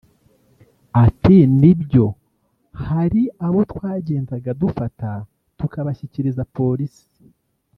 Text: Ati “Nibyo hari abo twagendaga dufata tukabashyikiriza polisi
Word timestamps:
Ati 1.05 1.37
“Nibyo 1.59 2.05
hari 2.85 3.21
abo 3.45 3.59
twagendaga 3.71 4.49
dufata 4.61 5.09
tukabashyikiriza 5.57 6.43
polisi 6.55 7.05